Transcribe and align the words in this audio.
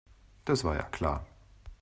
Das 0.45 0.63
war 0.63 0.75
ja 0.77 0.81
klar. 0.81 1.27